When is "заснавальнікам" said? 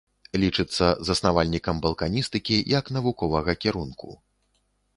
1.09-1.83